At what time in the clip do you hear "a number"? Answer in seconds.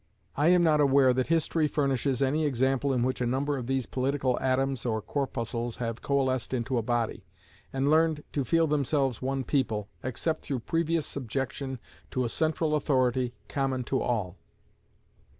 3.21-3.55